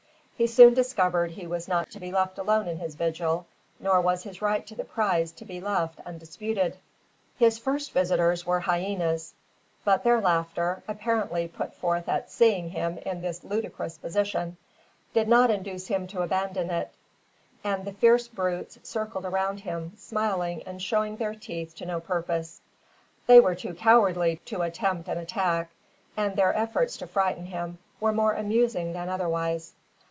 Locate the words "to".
1.91-1.99, 4.65-4.73, 5.33-5.45, 16.07-16.23, 21.75-21.85, 24.45-24.63, 26.97-27.05